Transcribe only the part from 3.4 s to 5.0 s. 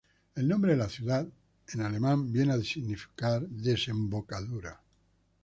‘desembocadura’.